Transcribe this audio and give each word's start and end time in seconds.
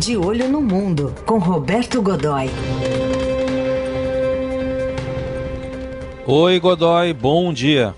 De 0.00 0.16
Olho 0.16 0.48
no 0.48 0.60
Mundo, 0.60 1.12
com 1.26 1.38
Roberto 1.38 2.00
Godoy. 2.00 2.46
Oi, 6.24 6.60
Godoy, 6.60 7.12
bom 7.12 7.52
dia. 7.52 7.94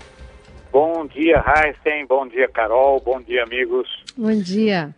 Bom 0.71 1.05
dia, 1.05 1.43
Heisen. 1.45 2.07
Bom 2.07 2.27
dia, 2.27 2.47
Carol. 2.47 2.99
Bom 3.01 3.21
dia, 3.21 3.43
amigos. 3.43 3.87
Bom 4.17 4.31
dia. 4.31 4.95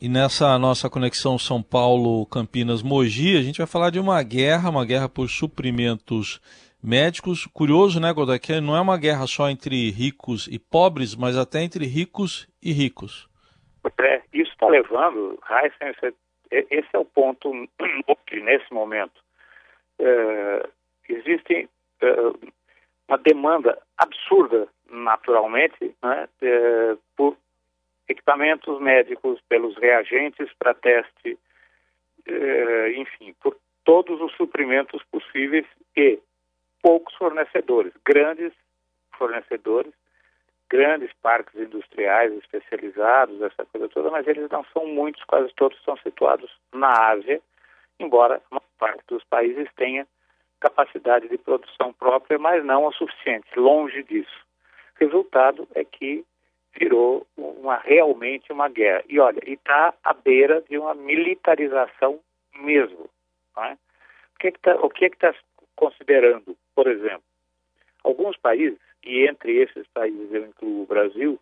E 0.00 0.08
nessa 0.08 0.58
nossa 0.58 0.90
conexão 0.90 1.38
São 1.38 1.62
Paulo-Campinas-Mogi, 1.62 3.36
a 3.36 3.42
gente 3.42 3.58
vai 3.58 3.66
falar 3.68 3.90
de 3.90 4.00
uma 4.00 4.20
guerra, 4.22 4.70
uma 4.70 4.84
guerra 4.84 5.08
por 5.08 5.28
suprimentos 5.28 6.40
médicos. 6.82 7.46
Curioso, 7.46 8.00
né, 8.00 8.12
Godoy, 8.12 8.40
que 8.40 8.60
não 8.60 8.76
é 8.76 8.80
uma 8.80 8.98
guerra 8.98 9.26
só 9.28 9.48
entre 9.48 9.90
ricos 9.90 10.48
e 10.50 10.58
pobres, 10.58 11.14
mas 11.14 11.36
até 11.36 11.62
entre 11.62 11.86
ricos 11.86 12.48
e 12.60 12.72
ricos. 12.72 13.28
É, 14.00 14.20
isso 14.32 14.50
está 14.50 14.66
levando, 14.66 15.38
Heisen, 15.48 15.94
esse 16.50 16.88
é 16.92 16.98
o 16.98 17.04
ponto 17.04 17.52
nesse 18.32 18.72
momento. 18.72 19.22
É, 19.98 20.68
existe 21.08 21.68
é, 22.00 22.12
uma 23.08 23.18
demanda 23.18 23.80
absurda, 23.98 24.68
naturalmente, 24.88 25.94
né, 26.02 26.28
é, 26.42 26.96
por 27.16 27.36
equipamentos 28.08 28.80
médicos, 28.80 29.40
pelos 29.48 29.76
reagentes 29.76 30.48
para 30.58 30.74
teste, 30.74 31.38
é, 32.26 32.92
enfim, 32.92 33.34
por 33.40 33.56
todos 33.84 34.20
os 34.20 34.32
suprimentos 34.36 35.02
possíveis 35.10 35.66
e 35.96 36.18
poucos 36.82 37.14
fornecedores, 37.14 37.92
grandes 38.04 38.52
fornecedores 39.16 39.92
grandes 40.70 41.12
parques 41.20 41.54
industriais 41.60 42.32
especializados, 42.32 43.42
essa 43.42 43.66
coisa 43.66 43.88
toda, 43.88 44.10
mas 44.10 44.26
eles 44.26 44.48
não 44.48 44.64
são 44.72 44.86
muitos, 44.86 45.22
quase 45.24 45.52
todos 45.54 45.76
estão 45.76 45.96
situados 45.98 46.50
na 46.72 46.92
Ásia, 47.10 47.42
embora 47.98 48.40
uma 48.50 48.62
parte 48.78 49.02
dos 49.08 49.24
países 49.24 49.68
tenha 49.76 50.06
capacidade 50.60 51.28
de 51.28 51.36
produção 51.36 51.92
própria, 51.92 52.38
mas 52.38 52.64
não 52.64 52.84
o 52.84 52.92
suficiente, 52.92 53.48
longe 53.58 54.02
disso. 54.04 54.46
Resultado 54.94 55.66
é 55.74 55.84
que 55.84 56.24
virou 56.78 57.26
uma, 57.36 57.78
realmente 57.78 58.52
uma 58.52 58.68
guerra. 58.68 59.02
E 59.08 59.18
olha, 59.18 59.40
está 59.46 59.92
à 60.04 60.14
beira 60.14 60.62
de 60.68 60.78
uma 60.78 60.94
militarização 60.94 62.20
mesmo. 62.54 63.08
É? 63.58 63.72
O 64.32 64.38
que 64.38 65.04
é 65.04 65.08
está 65.08 65.32
tá 65.32 65.38
considerando, 65.74 66.56
por 66.74 66.86
exemplo? 66.86 67.24
Alguns 68.04 68.36
países 68.36 68.78
e 69.04 69.26
entre 69.26 69.56
esses 69.56 69.86
países 69.88 70.32
eu 70.32 70.46
incluo 70.46 70.82
o 70.82 70.86
Brasil, 70.86 71.38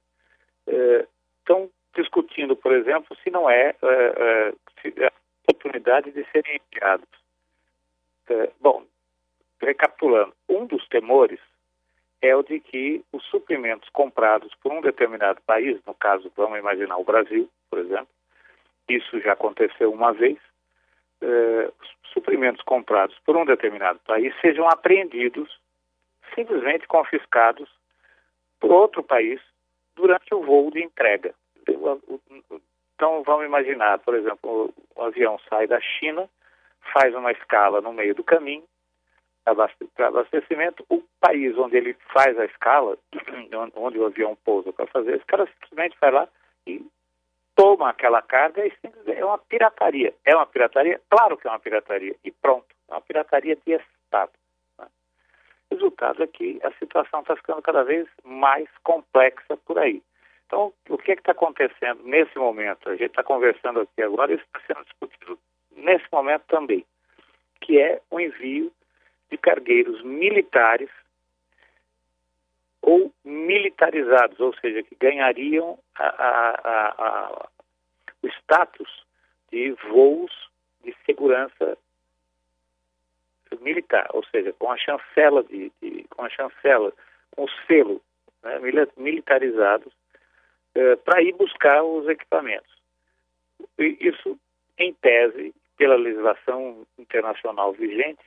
estão 0.66 1.64
eh, 1.64 1.68
discutindo, 1.94 2.54
por 2.56 2.72
exemplo, 2.72 3.16
se 3.22 3.30
não 3.30 3.48
é, 3.48 3.74
é, 3.82 4.52
é 4.96 5.06
a 5.06 5.12
oportunidade 5.50 6.10
de 6.12 6.24
serem 6.30 6.60
enviados. 6.72 7.08
bom, 8.60 8.84
recapitulando, 9.60 10.32
um 10.48 10.66
dos 10.66 10.86
temores 10.88 11.40
é 12.20 12.34
o 12.34 12.42
de 12.42 12.60
que 12.60 13.04
os 13.12 13.24
suprimentos 13.26 13.88
comprados 13.90 14.52
por 14.62 14.72
um 14.72 14.80
determinado 14.80 15.40
país, 15.46 15.80
no 15.86 15.94
caso, 15.94 16.30
vamos 16.36 16.58
imaginar 16.58 16.96
o 16.98 17.04
Brasil, 17.04 17.48
por 17.70 17.78
exemplo, 17.78 18.08
isso 18.88 19.20
já 19.20 19.32
aconteceu 19.32 19.92
uma 19.92 20.12
vez, 20.12 20.38
os 21.20 22.12
suprimentos 22.12 22.62
comprados 22.62 23.16
por 23.24 23.36
um 23.36 23.44
determinado 23.44 23.98
país 24.00 24.34
sejam 24.40 24.68
apreendidos 24.68 25.58
simplesmente 26.38 26.86
confiscados 26.86 27.68
por 28.60 28.70
outro 28.70 29.02
país 29.02 29.40
durante 29.96 30.32
o 30.32 30.42
voo 30.42 30.70
de 30.70 30.84
entrega. 30.84 31.34
Então, 31.66 33.22
vamos 33.24 33.44
imaginar, 33.44 33.98
por 33.98 34.14
exemplo, 34.14 34.72
o 34.94 35.02
avião 35.02 35.36
sai 35.48 35.66
da 35.66 35.80
China, 35.80 36.28
faz 36.92 37.12
uma 37.14 37.32
escala 37.32 37.80
no 37.80 37.92
meio 37.92 38.14
do 38.14 38.22
caminho 38.22 38.64
para 39.44 40.08
abastecimento. 40.08 40.84
O 40.88 41.02
país 41.20 41.56
onde 41.58 41.76
ele 41.76 41.96
faz 42.12 42.38
a 42.38 42.44
escala, 42.44 42.96
onde 43.74 43.98
o 43.98 44.06
avião 44.06 44.36
pousa 44.44 44.72
para 44.72 44.86
fazer, 44.86 45.16
esse 45.16 45.24
cara 45.24 45.46
simplesmente 45.46 45.96
vai 46.00 46.12
lá 46.12 46.28
e 46.66 46.84
toma 47.56 47.90
aquela 47.90 48.22
carga 48.22 48.64
e 48.64 48.72
é 49.08 49.24
uma 49.24 49.38
pirataria. 49.38 50.14
É 50.24 50.36
uma 50.36 50.46
pirataria? 50.46 51.00
Claro 51.10 51.36
que 51.36 51.48
é 51.48 51.50
uma 51.50 51.58
pirataria. 51.58 52.14
E 52.24 52.30
pronto, 52.30 52.66
é 52.88 52.92
uma 52.94 53.00
pirataria 53.00 53.56
de 53.56 53.72
Estado. 53.72 54.30
O 55.70 55.74
resultado 55.74 56.22
é 56.22 56.26
que 56.26 56.58
a 56.62 56.72
situação 56.72 57.20
está 57.20 57.36
ficando 57.36 57.62
cada 57.62 57.82
vez 57.84 58.06
mais 58.24 58.68
complexa 58.82 59.56
por 59.66 59.78
aí. 59.78 60.02
Então, 60.46 60.72
o 60.88 60.96
que 60.96 61.10
é 61.10 61.14
está 61.14 61.32
acontecendo 61.32 62.02
nesse 62.04 62.38
momento? 62.38 62.88
A 62.88 62.96
gente 62.96 63.10
está 63.10 63.22
conversando 63.22 63.80
aqui 63.80 64.02
agora 64.02 64.32
e 64.32 64.36
está 64.36 64.60
sendo 64.66 64.82
discutido 64.84 65.38
nesse 65.76 66.06
momento 66.10 66.44
também, 66.48 66.84
que 67.60 67.78
é 67.78 68.00
o 68.10 68.18
envio 68.18 68.72
de 69.30 69.36
cargueiros 69.36 70.02
militares 70.02 70.88
ou 72.80 73.12
militarizados, 73.22 74.40
ou 74.40 74.54
seja, 74.54 74.82
que 74.82 74.94
ganhariam 74.94 75.78
a, 75.94 76.06
a, 76.06 76.94
a, 76.98 77.48
o 78.22 78.28
status 78.28 79.04
de 79.52 79.72
voos 79.90 80.32
de 80.82 80.94
segurança 81.04 81.76
militar, 83.60 84.06
ou 84.12 84.24
seja, 84.26 84.52
com 84.58 84.70
a 84.70 84.76
chancela 84.76 85.42
de, 85.44 85.72
de 85.82 86.04
com 86.10 86.24
a 86.24 86.28
chancela, 86.28 86.92
com 87.30 87.44
o 87.44 87.50
selo 87.66 88.00
né, 88.42 88.58
militarizados 88.96 89.92
eh, 90.74 90.96
para 90.96 91.22
ir 91.22 91.32
buscar 91.34 91.82
os 91.82 92.08
equipamentos. 92.08 92.72
Isso, 93.78 94.38
em 94.78 94.92
tese, 94.94 95.54
pela 95.76 95.96
legislação 95.96 96.86
internacional 96.98 97.72
vigente, 97.72 98.22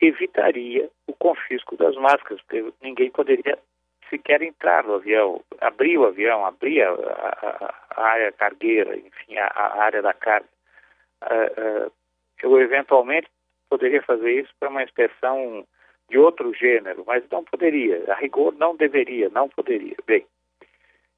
evitaria 0.00 0.90
o 1.06 1.12
confisco 1.14 1.76
das 1.76 1.94
máscaras, 1.96 2.42
porque 2.42 2.72
ninguém 2.82 3.10
poderia 3.10 3.58
sequer 4.10 4.42
entrar 4.42 4.84
no 4.84 4.94
avião, 4.94 5.42
abrir 5.60 5.98
o 5.98 6.06
avião, 6.06 6.44
abrir 6.44 6.82
a, 6.82 6.90
a, 6.90 7.74
a 7.96 8.02
área 8.02 8.32
cargueira, 8.32 8.96
enfim, 8.96 9.36
a, 9.38 9.46
a 9.46 9.82
área 9.82 10.02
da 10.02 10.12
carga. 10.12 10.48
Uh, 11.22 11.86
uh, 11.86 11.92
eu 12.42 12.60
eventualmente 12.60 13.28
poderia 13.68 14.02
fazer 14.02 14.40
isso 14.40 14.52
para 14.58 14.68
uma 14.68 14.82
inspeção 14.82 15.66
de 16.08 16.18
outro 16.18 16.52
gênero, 16.54 17.04
mas 17.06 17.24
não 17.30 17.44
poderia. 17.44 18.04
A 18.12 18.14
rigor, 18.14 18.54
não 18.54 18.76
deveria, 18.76 19.28
não 19.30 19.48
poderia. 19.48 19.96
Bem, 20.06 20.26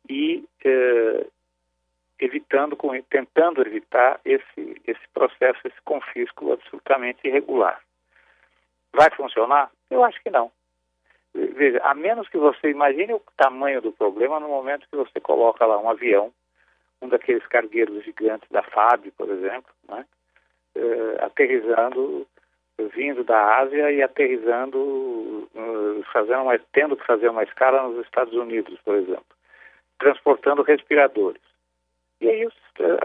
e 0.08 0.44
eh, 0.64 1.26
evitando, 2.20 2.76
tentando 3.10 3.60
evitar 3.62 4.20
esse, 4.24 4.80
esse 4.86 5.08
processo, 5.12 5.60
esse 5.64 5.80
confisco 5.84 6.52
absolutamente 6.52 7.26
irregular. 7.26 7.80
Vai 8.92 9.10
funcionar? 9.10 9.70
Eu 9.90 10.04
acho 10.04 10.22
que 10.22 10.30
não. 10.30 10.50
Veja, 11.34 11.78
a 11.82 11.92
menos 11.92 12.28
que 12.28 12.38
você 12.38 12.70
imagine 12.70 13.12
o 13.12 13.22
tamanho 13.36 13.82
do 13.82 13.92
problema 13.92 14.40
no 14.40 14.48
momento 14.48 14.88
que 14.88 14.96
você 14.96 15.20
coloca 15.20 15.66
lá 15.66 15.78
um 15.78 15.90
avião, 15.90 16.32
um 17.02 17.08
daqueles 17.08 17.46
cargueiros 17.46 18.02
gigantes 18.04 18.48
da 18.50 18.62
FAB, 18.62 19.10
por 19.18 19.28
exemplo, 19.28 19.70
né, 19.86 20.06
eh, 20.74 21.18
aterrizando 21.20 22.26
vindo 22.94 23.24
da 23.24 23.58
Ásia 23.58 23.90
e 23.90 24.02
aterrizando, 24.02 24.78
uh, 24.78 26.04
fazendo 26.12 26.42
uma, 26.42 26.58
tendo 26.72 26.96
que 26.96 27.06
fazer 27.06 27.28
uma 27.28 27.42
escala 27.42 27.88
nos 27.88 28.04
Estados 28.04 28.34
Unidos, 28.34 28.78
por 28.84 28.96
exemplo, 28.96 29.24
transportando 29.98 30.62
respiradores. 30.62 31.40
E 32.20 32.28
aí 32.28 32.46
uh, 32.46 32.50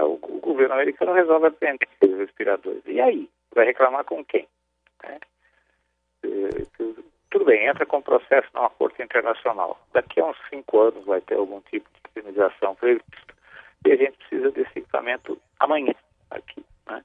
o, 0.05 0.39
governo 0.39 0.73
americano 0.73 1.13
resolve 1.13 1.47
apreender 1.47 1.87
os 2.03 2.17
respiradores. 2.17 2.81
E 2.85 2.99
aí? 2.99 3.29
Vai 3.53 3.65
reclamar 3.65 4.05
com 4.05 4.23
quem? 4.23 4.47
Né? 5.03 5.19
Uh, 6.25 7.03
tudo 7.29 7.45
bem, 7.45 7.65
entra 7.65 7.85
com 7.85 8.01
processo 8.01 8.47
numa 8.53 8.69
corte 8.69 9.01
internacional. 9.01 9.79
Daqui 9.93 10.19
a 10.19 10.25
uns 10.25 10.37
cinco 10.49 10.81
anos 10.81 11.05
vai 11.05 11.21
ter 11.21 11.35
algum 11.35 11.61
tipo 11.61 11.89
de 11.89 12.19
indenização 12.19 12.75
previsto. 12.75 13.35
E 13.85 13.91
a 13.91 13.95
gente 13.95 14.17
precisa 14.17 14.51
desse 14.51 14.79
equipamento 14.79 15.41
amanhã 15.59 15.93
aqui. 16.29 16.63
Né? 16.87 17.03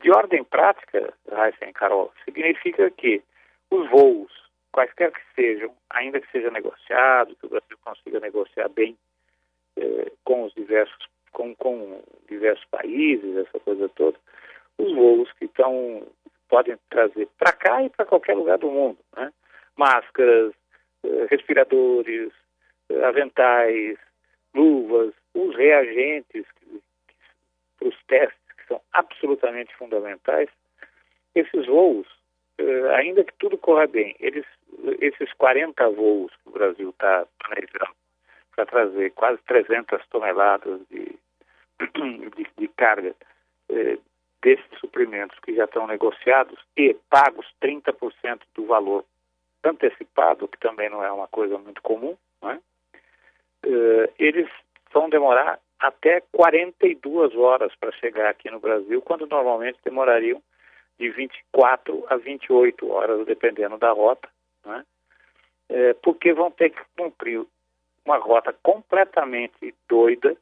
De 0.00 0.10
ordem 0.10 0.42
prática, 0.44 1.12
Raíssa 1.30 1.70
Carol, 1.74 2.12
significa 2.24 2.90
que 2.90 3.22
os 3.70 3.88
voos, 3.90 4.32
quaisquer 4.72 5.12
que 5.12 5.20
sejam, 5.34 5.74
ainda 5.90 6.20
que 6.20 6.30
seja 6.30 6.50
negociado, 6.50 7.36
que 7.36 7.46
o 7.46 7.50
Brasil 7.50 7.78
consiga 7.84 8.18
negociar 8.18 8.68
bem 8.70 8.96
eh, 9.76 10.10
com 10.24 10.44
os 10.44 10.54
diversos, 10.54 11.06
com, 11.32 11.54
com 11.54 12.02
diversos 12.28 12.64
países, 12.70 13.36
essa 13.36 13.60
coisa 13.60 13.88
toda, 13.90 14.16
os 14.78 14.94
voos 14.94 15.30
que 15.34 15.44
estão 15.44 16.06
podem 16.48 16.76
trazer 16.88 17.28
para 17.38 17.52
cá 17.52 17.82
e 17.82 17.90
para 17.90 18.06
qualquer 18.06 18.34
lugar 18.34 18.58
do 18.58 18.70
mundo, 18.70 18.98
né? 19.16 19.30
Máscaras, 19.76 20.52
eh, 21.04 21.26
respiradores, 21.30 22.32
eh, 22.88 23.04
aventais, 23.04 23.98
luvas, 24.54 25.12
os 25.34 25.54
reagentes 25.54 26.46
para 27.78 27.88
os 27.88 28.02
testes 28.04 28.39
são 28.70 28.80
absolutamente 28.92 29.74
fundamentais. 29.76 30.48
Esses 31.34 31.66
voos, 31.66 32.06
eh, 32.56 32.94
ainda 32.94 33.24
que 33.24 33.34
tudo 33.34 33.58
corra 33.58 33.88
bem, 33.88 34.14
eles, 34.20 34.46
esses 35.00 35.32
40 35.34 35.88
voos 35.90 36.32
que 36.36 36.48
o 36.48 36.52
Brasil 36.52 36.90
está 36.90 37.26
planejando 37.40 37.94
para 38.54 38.66
trazer 38.66 39.10
quase 39.10 39.38
300 39.42 40.06
toneladas 40.06 40.80
de, 40.88 41.18
de, 42.36 42.46
de 42.56 42.68
carga, 42.68 43.14
eh, 43.68 43.98
desses 44.40 44.78
suprimentos 44.78 45.38
que 45.40 45.54
já 45.54 45.64
estão 45.64 45.86
negociados 45.86 46.58
e 46.76 46.94
pagos 47.10 47.46
30% 47.60 48.40
do 48.54 48.64
valor 48.66 49.04
antecipado, 49.62 50.48
que 50.48 50.58
também 50.58 50.88
não 50.88 51.04
é 51.04 51.12
uma 51.12 51.28
coisa 51.28 51.58
muito 51.58 51.82
comum, 51.82 52.16
né? 52.42 52.58
eles 54.18 54.48
vão 54.90 55.10
demorar 55.10 55.60
até 55.80 56.20
42 56.32 57.34
horas 57.34 57.74
para 57.74 57.90
chegar 57.92 58.28
aqui 58.28 58.50
no 58.50 58.60
Brasil, 58.60 59.00
quando 59.00 59.26
normalmente 59.26 59.78
demorariam 59.82 60.42
de 60.98 61.10
24 61.10 62.04
a 62.10 62.16
28 62.16 62.90
horas, 62.90 63.26
dependendo 63.26 63.78
da 63.78 63.90
rota, 63.90 64.28
né? 64.64 64.84
é, 65.70 65.94
porque 65.94 66.34
vão 66.34 66.50
ter 66.50 66.70
que 66.70 66.80
cumprir 66.96 67.42
uma 68.04 68.18
rota 68.18 68.54
completamente 68.62 69.74
doida, 69.88 70.36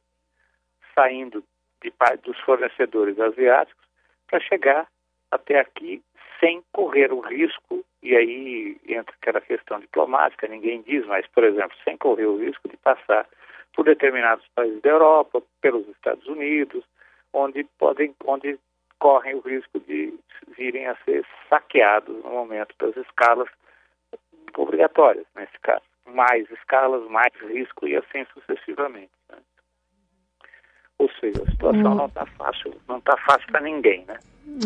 saindo 0.93 1.43
de, 1.81 1.93
dos 2.23 2.37
fornecedores 2.41 3.17
asiáticos, 3.17 3.87
para 4.27 4.41
chegar 4.41 4.87
até 5.31 5.59
aqui 5.59 6.03
sem 6.39 6.61
correr 6.73 7.13
o 7.13 7.19
risco, 7.19 7.85
e 8.01 8.15
aí 8.15 8.77
entra 8.87 9.13
aquela 9.21 9.41
questão 9.41 9.79
diplomática, 9.79 10.47
ninguém 10.47 10.81
diz, 10.81 11.05
mas, 11.05 11.27
por 11.27 11.43
exemplo, 11.43 11.77
sem 11.83 11.97
correr 11.97 12.25
o 12.25 12.37
risco 12.37 12.67
de 12.67 12.77
passar 12.77 13.27
por 13.75 13.85
determinados 13.85 14.45
países 14.55 14.81
da 14.81 14.89
Europa, 14.89 15.41
pelos 15.61 15.87
Estados 15.89 16.25
Unidos, 16.27 16.83
onde 17.33 17.63
podem, 17.77 18.15
onde 18.25 18.59
correm 18.99 19.35
o 19.35 19.41
risco 19.41 19.79
de 19.79 20.13
virem 20.57 20.87
a 20.87 20.95
ser 21.05 21.25
saqueados 21.49 22.23
no 22.23 22.29
momento 22.29 22.75
das 22.79 22.95
escalas 22.97 23.47
obrigatórias, 24.57 25.25
nesse 25.35 25.57
caso. 25.61 25.83
Mais 26.05 26.49
escalas, 26.51 27.07
mais 27.09 27.33
risco 27.49 27.87
e 27.87 27.95
assim 27.95 28.25
sucessivamente. 28.33 29.11
Né? 29.29 29.37
Ou 30.97 31.09
seja, 31.19 31.43
a 31.43 31.51
situação 31.51 31.91
hum. 31.93 31.95
não 31.95 32.05
está 32.07 32.25
fácil, 32.25 32.73
não 32.87 32.97
está 32.97 33.15
fácil 33.17 33.47
para 33.47 33.61
ninguém, 33.61 34.05
né? 34.05 34.17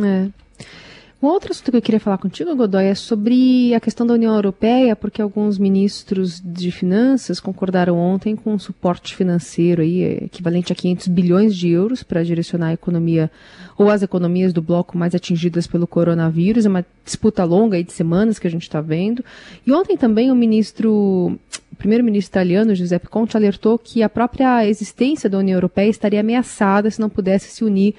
É. 0.02 0.93
Um 1.24 1.28
outro 1.28 1.54
assunto 1.54 1.72
que 1.72 1.78
eu 1.78 1.82
queria 1.82 2.02
falar 2.02 2.18
contigo, 2.18 2.54
Godoy, 2.54 2.84
é 2.84 2.94
sobre 2.94 3.74
a 3.74 3.80
questão 3.80 4.06
da 4.06 4.14
União 4.14 4.36
Europeia, 4.36 4.94
porque 4.94 5.22
alguns 5.22 5.58
ministros 5.58 6.42
de 6.44 6.70
finanças 6.70 7.40
concordaram 7.40 7.98
ontem 7.98 8.36
com 8.36 8.54
um 8.54 8.60
suporte 8.60 9.16
financeiro 9.16 9.82
aí, 9.82 10.04
equivalente 10.26 10.74
a 10.74 10.76
500 10.76 11.08
bilhões 11.08 11.56
de 11.56 11.70
euros 11.70 12.04
para 12.04 12.26
direcionar 12.26 12.68
a 12.68 12.74
economia 12.74 13.32
ou 13.78 13.90
as 13.90 14.04
economias 14.04 14.52
do 14.52 14.62
bloco 14.62 14.98
mais 14.98 15.16
atingidas 15.16 15.66
pelo 15.66 15.88
coronavírus. 15.88 16.66
É 16.66 16.70
uma 16.70 16.86
disputa 17.06 17.46
longa 17.46 17.78
aí 17.78 17.86
de 17.86 17.94
semanas 17.94 18.38
que 18.38 18.46
a 18.46 18.52
gente 18.52 18.64
está 18.64 18.82
vendo. 18.82 19.24
E 19.66 19.72
ontem 19.72 19.96
também 19.96 20.30
o 20.30 20.36
ministro, 20.36 21.40
primeiro-ministro 21.78 22.32
italiano, 22.32 22.76
Giuseppe 22.76 23.08
Conte, 23.08 23.38
alertou 23.38 23.80
que 23.80 24.04
a 24.04 24.10
própria 24.10 24.68
existência 24.68 25.30
da 25.30 25.38
União 25.38 25.56
Europeia 25.56 25.90
estaria 25.90 26.20
ameaçada 26.20 26.92
se 26.92 27.00
não 27.00 27.10
pudesse 27.10 27.50
se 27.50 27.64
unir 27.64 27.96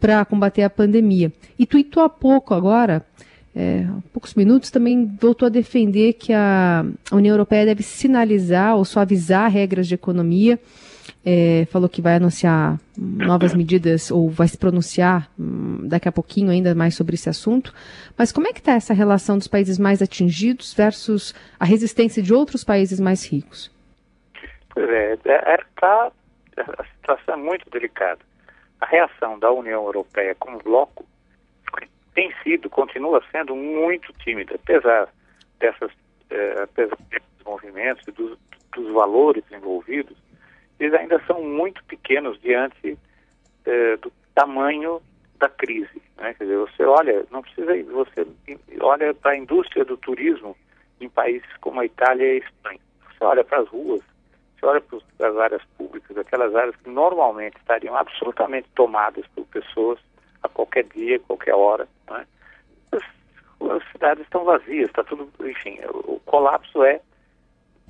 para 0.00 0.24
combater 0.24 0.62
a 0.62 0.70
pandemia. 0.70 1.32
E 1.58 1.66
tuitou 1.66 2.02
há 2.02 2.08
pouco 2.08 2.54
agora, 2.54 3.04
é, 3.54 3.84
há 3.88 4.00
poucos 4.12 4.34
minutos, 4.34 4.70
também 4.70 5.06
voltou 5.20 5.46
a 5.46 5.50
defender 5.50 6.14
que 6.14 6.32
a 6.32 6.84
União 7.12 7.32
Europeia 7.32 7.66
deve 7.66 7.82
sinalizar 7.82 8.76
ou 8.76 8.84
suavizar 8.84 9.50
regras 9.50 9.86
de 9.86 9.94
economia. 9.94 10.58
É, 11.26 11.66
falou 11.70 11.88
que 11.88 12.02
vai 12.02 12.16
anunciar 12.16 12.78
novas 12.98 13.54
medidas 13.54 14.10
ou 14.10 14.28
vai 14.28 14.46
se 14.46 14.58
pronunciar 14.58 15.30
hum, 15.38 15.80
daqui 15.88 16.06
a 16.06 16.12
pouquinho 16.12 16.50
ainda 16.50 16.74
mais 16.74 16.94
sobre 16.94 17.14
esse 17.14 17.30
assunto. 17.30 17.72
Mas 18.16 18.30
como 18.30 18.46
é 18.46 18.52
que 18.52 18.58
está 18.58 18.72
essa 18.72 18.92
relação 18.92 19.38
dos 19.38 19.48
países 19.48 19.78
mais 19.78 20.02
atingidos 20.02 20.74
versus 20.74 21.34
a 21.58 21.64
resistência 21.64 22.22
de 22.22 22.34
outros 22.34 22.62
países 22.62 23.00
mais 23.00 23.26
ricos? 23.26 23.70
Pois 24.68 24.88
é, 24.90 25.18
é, 25.24 25.54
é 25.54 25.58
tá, 25.80 26.12
a 26.58 26.84
situação 26.84 27.34
é 27.34 27.36
muito 27.36 27.70
delicada 27.70 28.20
a 28.80 28.86
reação 28.86 29.38
da 29.38 29.50
União 29.50 29.84
Europeia 29.84 30.34
como 30.34 30.58
bloco 30.58 31.04
tem 32.14 32.32
sido, 32.42 32.70
continua 32.70 33.22
sendo 33.30 33.56
muito 33.56 34.12
tímida, 34.14 34.54
apesar 34.54 35.08
dessas, 35.58 35.90
eh, 36.30 36.68
desses 36.76 36.98
movimentos 37.44 38.04
dos, 38.14 38.38
dos, 38.72 38.92
valores 38.92 39.44
envolvidos, 39.50 40.16
eles 40.78 40.94
ainda 40.94 41.20
são 41.26 41.42
muito 41.42 41.82
pequenos 41.84 42.40
diante 42.40 42.96
eh, 43.66 43.96
do 43.96 44.12
tamanho 44.34 45.00
da 45.38 45.48
crise. 45.48 46.00
Né? 46.16 46.34
Quer 46.34 46.44
dizer, 46.44 46.58
você 46.58 46.84
olha, 46.84 47.26
não 47.30 47.42
precisa, 47.42 47.72
você 47.92 48.26
olha 48.80 49.12
para 49.14 49.32
a 49.32 49.36
indústria 49.36 49.84
do 49.84 49.96
turismo 49.96 50.56
em 51.00 51.08
países 51.08 51.48
como 51.60 51.80
a 51.80 51.86
Itália 51.86 52.24
e 52.24 52.30
a 52.36 52.44
Espanha. 52.44 52.80
Você 53.08 53.24
olha 53.24 53.44
para 53.44 53.60
as 53.60 53.68
ruas, 53.68 54.02
olha 54.64 54.80
para 54.80 55.28
as 55.28 55.36
áreas 55.36 55.62
públicas, 55.76 56.16
aquelas 56.16 56.54
áreas 56.54 56.76
que 56.76 56.90
normalmente 56.90 57.56
estariam 57.56 57.96
absolutamente 57.96 58.68
tomadas 58.74 59.26
por 59.28 59.44
pessoas 59.46 59.98
a 60.42 60.48
qualquer 60.48 60.84
dia, 60.84 61.18
qualquer 61.20 61.54
hora, 61.54 61.88
né? 62.10 62.26
as, 62.92 63.02
as, 63.70 63.92
cidades 63.92 64.24
estão 64.24 64.44
vazias, 64.44 64.88
está 64.88 65.02
tudo, 65.04 65.30
enfim, 65.46 65.78
o, 65.92 66.14
o, 66.14 66.20
colapso 66.26 66.84
é, 66.84 67.00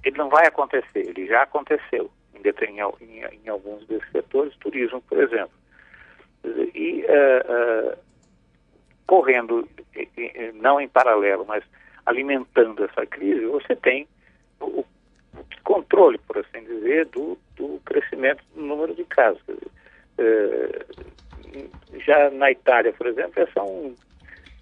ele 0.04 0.16
não 0.16 0.28
vai 0.28 0.46
acontecer, 0.46 1.08
ele 1.08 1.26
já 1.26 1.42
aconteceu 1.42 2.10
em, 2.34 2.42
em, 3.04 3.40
em, 3.44 3.48
alguns 3.48 3.86
desses 3.86 4.10
setores, 4.10 4.54
turismo, 4.56 5.00
por 5.02 5.18
exemplo. 5.18 5.52
E 6.74 7.04
uh, 7.04 7.92
uh, 7.92 7.98
correndo, 9.06 9.66
não 10.54 10.78
em 10.78 10.88
paralelo, 10.88 11.46
mas 11.46 11.64
alimentando 12.04 12.84
essa 12.84 13.06
crise, 13.06 13.46
você 13.46 13.74
tem 13.74 14.06
o 14.60 14.84
controle, 15.62 16.18
por 16.18 16.38
assim 16.38 16.63
dizer, 16.84 17.06
do, 17.06 17.38
do 17.56 17.81
crescimento 17.84 18.44
do 18.54 18.62
número 18.62 18.94
de 18.94 19.04
casos. 19.04 19.42
É, 20.19 20.86
já 22.06 22.31
na 22.31 22.50
Itália, 22.50 22.92
por 22.92 23.06
exemplo, 23.06 23.46
são 23.52 23.94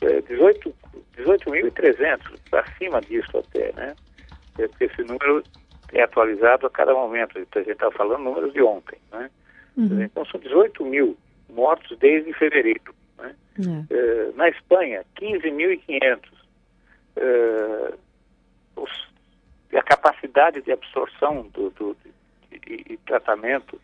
é, 0.00 0.22
18.300, 0.22 0.74
18 1.16 2.56
acima 2.56 3.00
disso 3.00 3.38
até, 3.38 3.72
né? 3.72 3.94
É, 4.58 4.68
porque 4.68 4.84
esse 4.84 5.02
número 5.02 5.42
é 5.92 6.02
atualizado 6.02 6.66
a 6.66 6.70
cada 6.70 6.94
momento. 6.94 7.36
A 7.36 7.58
gente 7.58 7.70
está 7.70 7.90
falando 7.90 8.22
números 8.22 8.52
de 8.52 8.62
ontem, 8.62 8.98
né? 9.10 9.30
Uhum. 9.76 10.02
Então 10.02 10.24
são 10.26 10.38
18 10.40 10.84
mil 10.84 11.16
mortos 11.48 11.98
desde 11.98 12.32
fevereiro. 12.34 12.94
Né? 13.18 13.34
Uhum. 13.58 13.86
É, 13.90 14.32
na 14.36 14.48
Espanha, 14.48 15.04
15.500. 15.16 16.20
É, 17.16 17.94
os 18.76 19.12
a 19.76 19.82
capacidade 19.82 20.60
de 20.60 20.70
absorção 20.70 21.48
do, 21.48 21.70
do 21.70 21.96
e, 22.66 22.96
tratamento 22.98 23.80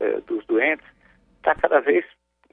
eh, 0.00 0.20
dos 0.26 0.44
doentes 0.46 0.86
está 1.36 1.54
cada 1.54 1.80
vez 1.80 2.04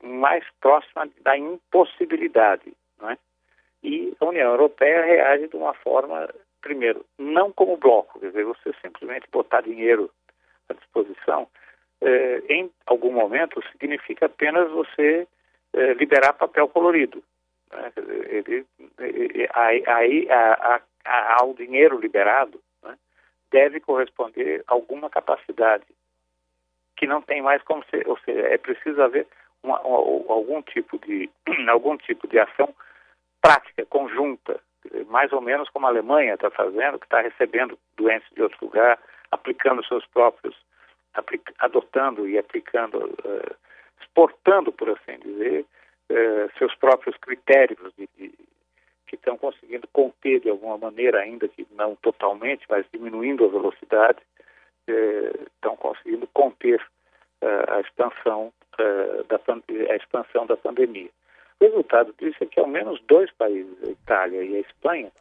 mais 0.03 0.43
próxima 0.61 1.09
da 1.21 1.37
impossibilidade, 1.37 2.73
não 2.99 3.09
é? 3.09 3.17
E 3.83 4.15
a 4.19 4.25
União 4.25 4.51
Europeia 4.51 5.05
reage 5.05 5.47
de 5.47 5.55
uma 5.55 5.73
forma, 5.73 6.27
primeiro, 6.61 7.05
não 7.19 7.51
como 7.51 7.77
bloco, 7.77 8.19
quer 8.19 8.27
dizer, 8.27 8.43
você 8.45 8.73
simplesmente 8.81 9.27
botar 9.31 9.61
dinheiro 9.61 10.09
à 10.69 10.73
disposição, 10.73 11.47
eh, 12.01 12.41
em 12.49 12.71
algum 12.85 13.11
momento 13.11 13.61
significa 13.71 14.25
apenas 14.25 14.71
você 14.71 15.27
eh, 15.73 15.93
liberar 15.93 16.33
papel 16.33 16.67
colorido. 16.67 17.23
Né? 17.71 17.91
Ele, 18.27 18.65
ele, 18.99 19.49
aí, 19.53 20.27
ao 21.39 21.53
dinheiro 21.53 21.99
liberado, 21.99 22.59
deve 23.55 23.79
corresponder 23.79 24.61
alguma 24.67 25.09
capacidade 25.09 25.85
que 26.97 27.07
não 27.07 27.21
tem 27.21 27.41
mais 27.41 27.63
como 27.63 27.85
ser, 27.85 28.05
ou 28.05 28.17
seja, 28.19 28.41
é 28.41 28.57
preciso 28.57 29.01
haver 29.01 29.25
uma, 29.63 29.79
uma, 29.79 29.97
algum 30.33 30.61
tipo 30.61 30.99
de 30.99 31.29
algum 31.69 31.95
tipo 31.95 32.27
de 32.27 32.37
ação 32.37 32.75
prática 33.41 33.85
conjunta, 33.85 34.59
mais 35.07 35.31
ou 35.31 35.39
menos 35.39 35.69
como 35.69 35.85
a 35.85 35.89
Alemanha 35.89 36.33
está 36.33 36.51
fazendo, 36.51 36.99
que 36.99 37.05
está 37.05 37.21
recebendo 37.21 37.79
doentes 37.95 38.27
de 38.35 38.41
outro 38.41 38.57
lugar, 38.61 38.99
aplicando 39.31 39.85
seus 39.85 40.05
próprios, 40.07 40.53
aplic, 41.13 41.43
adotando 41.59 42.27
e 42.27 42.37
aplicando, 42.37 42.97
uh, 43.05 43.55
exportando, 44.01 44.73
por 44.73 44.89
assim 44.89 45.17
dizer, 45.19 45.65
uh, 46.09 46.57
seus 46.57 46.75
próprios 46.75 47.15
critérios 47.17 47.93
de, 47.97 48.09
de 48.17 48.33
que 49.17 49.21
estão 49.21 49.37
conseguindo 49.37 49.87
conter 49.93 50.39
de 50.39 50.49
alguma 50.49 50.77
maneira, 50.77 51.19
ainda 51.19 51.47
que 51.47 51.65
não 51.71 51.95
totalmente, 51.97 52.65
mas 52.69 52.85
diminuindo 52.91 53.45
a 53.45 53.49
velocidade, 53.49 54.19
eh, 54.87 55.31
estão 55.55 55.75
conseguindo 55.75 56.27
conter 56.33 56.85
eh, 57.41 57.65
a 57.67 57.79
expansão 57.81 58.51
eh, 58.77 59.23
da 59.27 59.39
a 59.91 59.95
expansão 59.95 60.45
da 60.45 60.57
pandemia. 60.57 61.09
O 61.59 61.65
resultado 61.65 62.13
disso 62.19 62.43
é 62.43 62.45
que 62.45 62.59
ao 62.59 62.67
menos 62.67 63.01
dois 63.07 63.31
países, 63.31 63.73
a 63.83 63.91
Itália 63.91 64.43
e 64.43 64.57
a 64.57 64.59
Espanha, 64.59 65.11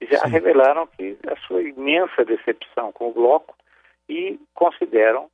já 0.00 0.18
Sim. 0.20 0.30
revelaram 0.30 0.86
que 0.86 1.16
a 1.26 1.36
sua 1.46 1.62
imensa 1.62 2.24
decepção 2.24 2.90
com 2.92 3.10
o 3.10 3.12
bloco 3.12 3.54
e 4.08 4.38
consideram, 4.54 5.30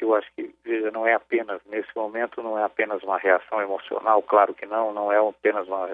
eu 0.00 0.14
acho 0.14 0.28
que, 0.34 0.52
veja, 0.64 0.90
não 0.90 1.06
é 1.06 1.14
apenas, 1.14 1.60
nesse 1.66 1.94
momento, 1.94 2.42
não 2.42 2.58
é 2.58 2.64
apenas 2.64 3.02
uma 3.02 3.18
reação 3.18 3.60
emocional, 3.60 4.22
claro 4.22 4.52
que 4.54 4.66
não, 4.66 4.92
não 4.92 5.12
é 5.12 5.18
apenas 5.18 5.68
uma. 5.68 5.88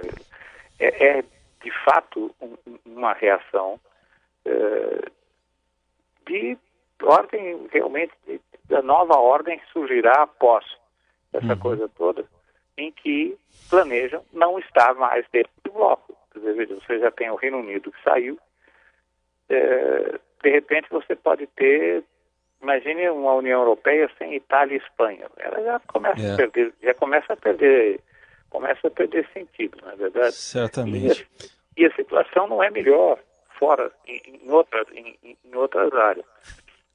É, 0.81 1.19
é 1.19 1.25
de 1.63 1.71
fato, 1.85 2.35
um, 2.41 2.57
uma 2.87 3.13
reação 3.13 3.81
uh, 4.47 5.11
de 6.27 6.59
ordem, 7.03 7.69
realmente, 7.73 8.13
de, 8.27 8.41
da 8.67 8.83
nova 8.83 9.17
ordem 9.17 9.59
que 9.59 9.73
surgirá 9.73 10.23
após 10.23 10.65
essa 11.33 11.53
uhum. 11.53 11.59
coisa 11.59 11.89
toda, 11.97 12.25
em 12.77 12.93
que 12.93 13.37
planejam 13.69 14.25
não 14.33 14.59
estar 14.59 14.95
mais 14.95 15.27
dentro 15.33 15.53
do 15.65 15.73
bloco. 15.73 16.17
Quer 16.33 16.41
dizer, 16.41 16.67
você 16.67 16.99
já 16.99 17.11
tem 17.11 17.31
o 17.31 17.37
Reino 17.37 17.59
Unido 17.59 17.91
que 17.91 18.03
saiu, 18.03 18.39
é, 19.49 20.19
de 20.43 20.51
repente 20.51 20.89
você 20.91 21.17
pode 21.17 21.47
ter, 21.49 22.05
imagine 22.63 23.09
uma 23.11 23.35
União 23.35 23.61
Europeia 23.61 24.11
sem 24.19 24.35
Itália 24.35 24.75
e 24.75 24.79
Espanha. 24.79 25.27
Ela 25.39 25.63
já 25.63 25.81
começa 25.81 26.23
é. 26.23 26.33
a 26.33 26.37
perder, 26.37 26.75
já 26.83 26.95
começa 26.95 27.33
a 27.33 27.37
perder, 27.37 28.01
começa 28.51 28.89
a 28.89 28.91
perder 28.91 29.29
sentido, 29.33 29.79
na 29.83 29.93
é 29.93 29.97
verdade. 29.97 30.35
Certamente. 30.35 31.29
E 31.77 31.85
a, 31.85 31.85
e 31.85 31.87
a, 31.87 31.95
situação 31.95 32.47
não 32.49 32.63
é 32.63 32.71
melhor 32.71 33.19
fora 33.59 33.91
em, 34.07 34.41
em 34.45 34.51
outras 34.51 34.87
em, 34.93 35.19
em, 35.23 35.55
outras 35.55 35.93
áreas. 35.93 36.27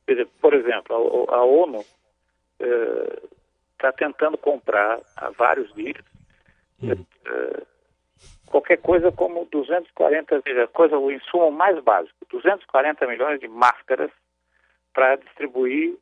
Dizer, 0.07 0.27
por 0.41 0.53
exemplo, 0.53 1.27
a, 1.29 1.35
a 1.35 1.43
ONU 1.43 1.79
está 2.59 3.87
é, 3.87 3.91
tentando 3.91 4.37
comprar 4.37 4.99
há 5.15 5.29
vários 5.31 5.73
dias 5.73 6.03
hum. 6.81 6.91
É, 7.25 7.63
qualquer 8.47 8.77
coisa 8.77 9.11
como 9.11 9.47
240, 9.51 10.41
veja, 10.41 10.67
coisa, 10.67 10.97
o 10.97 11.11
insumo 11.11 11.51
mais 11.51 11.81
básico, 11.83 12.15
240 12.29 13.07
milhões 13.07 13.39
de 13.39 13.47
máscaras 13.47 14.11
para 14.93 15.15
distribuir 15.15 15.97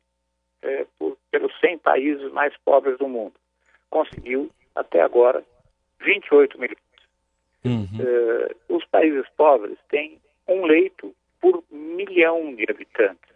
por, 0.98 1.16
pelos 1.30 1.52
100 1.60 1.78
países 1.78 2.30
mais 2.32 2.54
pobres 2.58 2.98
do 2.98 3.08
mundo. 3.08 3.34
Conseguiu, 3.90 4.50
até 4.74 5.00
agora, 5.00 5.44
28 6.00 6.58
milhões. 6.58 6.78
Uhum. 7.64 7.86
É, 8.00 8.54
os 8.68 8.84
países 8.86 9.28
pobres 9.36 9.78
têm 9.88 10.20
um 10.48 10.64
leito 10.64 11.14
por 11.40 11.62
milhão 11.70 12.54
de 12.54 12.66
habitantes. 12.68 13.32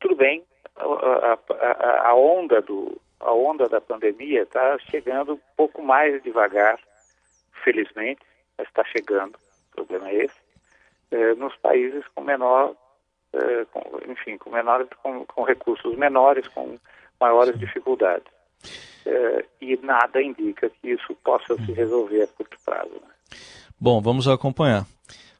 Tudo 0.00 0.16
bem, 0.16 0.42
a, 0.76 1.38
a, 1.50 2.08
a 2.08 2.14
onda, 2.14 2.60
do, 2.60 3.00
a 3.20 3.32
onda 3.32 3.68
da 3.68 3.80
pandemia 3.80 4.42
está 4.42 4.78
chegando 4.78 5.34
um 5.34 5.40
pouco 5.56 5.82
mais 5.82 6.22
devagar 6.22 6.78
felizmente, 7.62 8.22
está 8.58 8.84
chegando, 8.84 9.36
o 9.36 9.76
problema 9.76 10.10
é 10.10 10.24
esse, 10.24 10.40
é, 11.10 11.34
nos 11.34 11.54
países 11.56 12.04
com 12.14 12.22
menor, 12.22 12.74
é, 13.32 13.64
com, 13.66 14.10
enfim, 14.10 14.36
com 14.38 14.50
menores, 14.50 14.88
com, 15.02 15.24
com, 15.26 15.42
recursos 15.42 15.96
menores, 15.96 16.46
com 16.48 16.78
maiores 17.20 17.58
dificuldades. 17.58 18.26
É, 19.04 19.44
e 19.60 19.76
nada 19.82 20.22
indica 20.22 20.70
que 20.70 20.90
isso 20.90 21.14
possa 21.24 21.56
se 21.56 21.72
resolver 21.72 22.22
a 22.22 22.26
curto 22.26 22.56
prazo. 22.64 22.92
Né? 22.92 23.36
Bom, 23.80 24.00
vamos 24.00 24.28
acompanhar. 24.28 24.84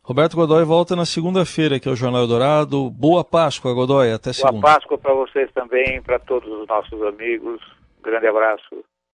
Roberto 0.03 0.37
Godoy 0.37 0.65
volta 0.65 0.97
na 0.97 1.07
segunda-feira, 1.07 1.79
que 1.79 1.89
é 1.89 1.93
o 1.93 1.97
Jornal 1.97 2.23
Eldorado. 2.23 2.91
Boa 2.91 3.23
Páscoa, 3.25 3.73
Godoy. 3.73 4.13
Até 4.13 4.33
segunda. 4.33 4.61
Boa 4.61 4.75
Páscoa 4.75 4.99
para 4.99 5.15
vocês 5.15 5.51
também, 5.53 6.03
para 6.03 6.19
todos 6.19 6.51
os 6.51 6.67
nossos 6.67 7.01
amigos. 7.03 7.61
grande 8.03 8.27
abraço. 8.27 8.85